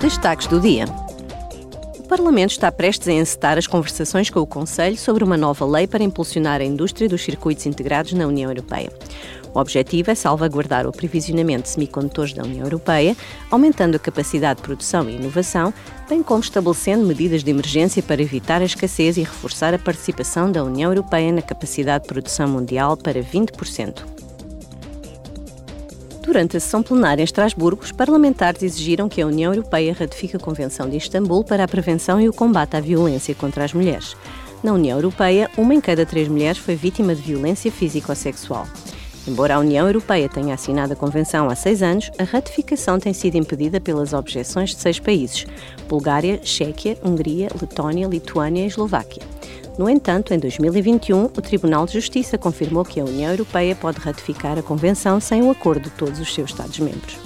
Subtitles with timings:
[0.00, 0.84] Destaques do dia.
[1.98, 5.88] O Parlamento está prestes a encetar as conversações com o Conselho sobre uma nova lei
[5.88, 8.92] para impulsionar a indústria dos circuitos integrados na União Europeia.
[9.52, 13.16] O objetivo é salvaguardar o aprovisionamento de semicondutores da União Europeia,
[13.50, 15.74] aumentando a capacidade de produção e inovação,
[16.08, 20.62] bem como estabelecendo medidas de emergência para evitar a escassez e reforçar a participação da
[20.62, 24.17] União Europeia na capacidade de produção mundial para 20%.
[26.28, 30.38] Durante a sessão plenária em Estrasburgo, os parlamentares exigiram que a União Europeia ratifique a
[30.38, 34.14] Convenção de Istambul para a prevenção e o combate à violência contra as mulheres.
[34.62, 38.68] Na União Europeia, uma em cada três mulheres foi vítima de violência físico-sexual.
[39.26, 43.36] Embora a União Europeia tenha assinado a Convenção há seis anos, a ratificação tem sido
[43.36, 45.46] impedida pelas objeções de seis países:
[45.88, 49.22] Bulgária, Chequia, Hungria, Letónia, Lituânia e Eslováquia.
[49.78, 54.58] No entanto, em 2021, o Tribunal de Justiça confirmou que a União Europeia pode ratificar
[54.58, 57.16] a Convenção sem o acordo de todos os seus Estados-membros.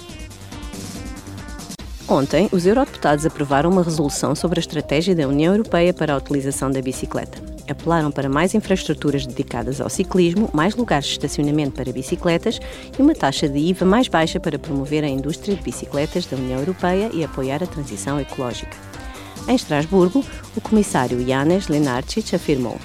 [2.06, 6.70] Ontem, os eurodeputados aprovaram uma resolução sobre a estratégia da União Europeia para a utilização
[6.70, 7.51] da bicicleta.
[7.68, 12.60] Apelaram para mais infraestruturas dedicadas ao ciclismo, mais lugares de estacionamento para bicicletas
[12.98, 16.58] e uma taxa de IVA mais baixa para promover a indústria de bicicletas da União
[16.58, 18.76] Europeia e apoiar a transição ecológica.
[19.48, 20.24] Em Estrasburgo,
[20.56, 22.78] o comissário Janes Lenarcic afirmou: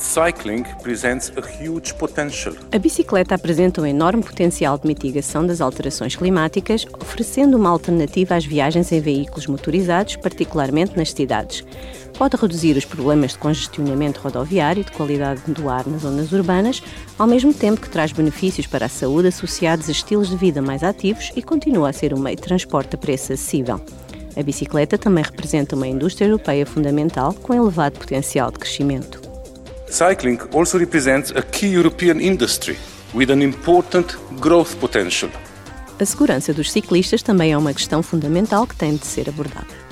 [0.00, 2.54] Cycling presents a huge potential.
[2.72, 8.46] A bicicleta apresenta um enorme potencial de mitigação das alterações climáticas, oferecendo uma alternativa às
[8.46, 11.62] viagens em veículos motorizados, particularmente nas cidades.
[12.16, 16.82] Pode reduzir os problemas de congestionamento rodoviário e de qualidade do ar nas zonas urbanas,
[17.18, 20.82] ao mesmo tempo que traz benefícios para a saúde associados a estilos de vida mais
[20.82, 23.78] ativos e continua a ser um meio de transporte a preço acessível.
[24.34, 29.29] A bicicleta também representa uma indústria europeia fundamental com elevado potencial de crescimento.
[29.90, 32.78] Cycling also represents a key European industry
[33.12, 35.28] with an important growth potential.
[35.98, 39.89] A segurança dos ciclistas também é uma questão fundamental que tem de ser abordada.